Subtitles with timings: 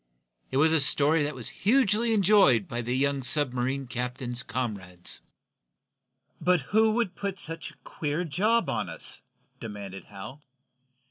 [0.49, 5.19] It was a story that was hugely enjoyed by the young submarine captain's comrades.
[6.41, 9.21] "But who would put up such a queer job on us?"
[9.59, 10.41] demanded Hal.